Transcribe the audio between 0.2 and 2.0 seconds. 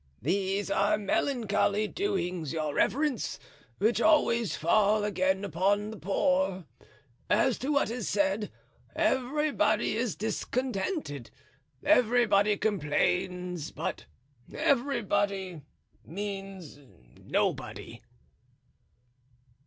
"These are melancholy